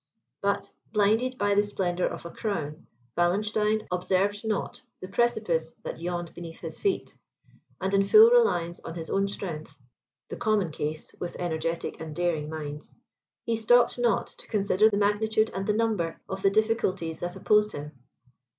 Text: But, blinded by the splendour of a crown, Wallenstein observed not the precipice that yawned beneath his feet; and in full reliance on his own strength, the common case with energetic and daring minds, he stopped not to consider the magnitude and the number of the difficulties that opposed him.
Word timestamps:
But, 0.41 0.71
blinded 0.91 1.37
by 1.37 1.53
the 1.53 1.61
splendour 1.61 2.07
of 2.07 2.25
a 2.25 2.31
crown, 2.31 2.87
Wallenstein 3.15 3.87
observed 3.91 4.43
not 4.47 4.81
the 4.99 5.07
precipice 5.07 5.75
that 5.83 6.01
yawned 6.01 6.33
beneath 6.33 6.59
his 6.61 6.79
feet; 6.79 7.13
and 7.79 7.93
in 7.93 8.03
full 8.05 8.31
reliance 8.31 8.79
on 8.79 8.95
his 8.95 9.11
own 9.11 9.27
strength, 9.27 9.77
the 10.29 10.37
common 10.37 10.71
case 10.71 11.13
with 11.19 11.35
energetic 11.37 12.01
and 12.01 12.15
daring 12.15 12.49
minds, 12.49 12.95
he 13.45 13.55
stopped 13.55 13.99
not 13.99 14.25
to 14.39 14.47
consider 14.47 14.89
the 14.89 14.97
magnitude 14.97 15.51
and 15.53 15.67
the 15.67 15.73
number 15.77 16.19
of 16.27 16.41
the 16.41 16.49
difficulties 16.49 17.19
that 17.19 17.35
opposed 17.35 17.73
him. 17.73 17.91